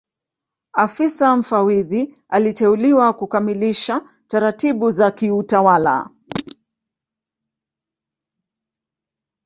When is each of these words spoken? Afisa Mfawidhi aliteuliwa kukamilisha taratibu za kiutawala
Afisa 0.73 1.35
Mfawidhi 1.37 2.19
aliteuliwa 2.29 3.13
kukamilisha 3.13 4.01
taratibu 4.27 4.91
za 4.91 5.11
kiutawala 5.11 6.09